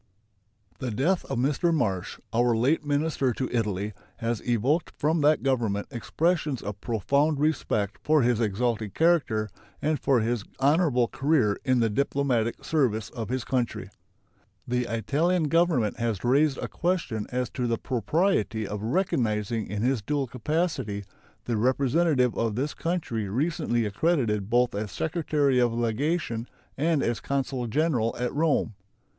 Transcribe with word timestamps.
The 0.79 0.89
death 0.89 1.25
of 1.25 1.37
Mr. 1.37 1.71
Marsh, 1.71 2.19
our 2.33 2.55
late 2.57 2.83
minister 2.83 3.33
to 3.33 3.47
Italy, 3.55 3.93
has 4.17 4.41
evoked 4.41 4.93
from 4.97 5.21
that 5.21 5.43
Government 5.43 5.85
expressions 5.91 6.63
of 6.63 6.81
profound 6.81 7.39
respect 7.39 7.99
for 8.03 8.23
his 8.23 8.39
exalted 8.41 8.95
character 8.95 9.47
and 9.79 9.99
for 9.99 10.21
his 10.21 10.43
honorable 10.59 11.07
career 11.07 11.59
in 11.63 11.81
the 11.81 11.89
diplomatic 11.91 12.63
service 12.65 13.11
of 13.11 13.29
his 13.29 13.43
country. 13.43 13.91
The 14.67 14.85
Italian 14.85 15.49
Government 15.49 15.97
has 15.99 16.23
raised 16.23 16.57
a 16.57 16.67
question 16.67 17.27
as 17.31 17.51
to 17.51 17.67
the 17.67 17.77
propriety 17.77 18.67
of 18.67 18.81
recognizing 18.81 19.67
in 19.67 19.83
his 19.83 20.01
dual 20.01 20.25
capacity 20.25 21.03
the 21.45 21.57
representative 21.57 22.35
of 22.35 22.55
this 22.55 22.73
country 22.73 23.29
recently 23.29 23.85
accredited 23.85 24.49
both 24.49 24.73
as 24.73 24.91
secretary 24.91 25.59
of 25.59 25.71
legation 25.71 26.47
and 26.75 27.03
as 27.03 27.19
consul 27.19 27.67
general 27.67 28.15
at 28.17 28.33
Rome. 28.33 28.73